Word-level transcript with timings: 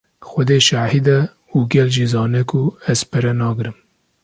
Xwedê 0.29 0.57
şahîd 0.69 1.07
e 1.17 1.19
û 1.55 1.57
gel 1.73 1.89
jî 1.95 2.05
zane 2.13 2.43
ku 2.49 2.61
ez 2.91 3.01
pere 3.09 3.33
nagrim. 3.41 3.77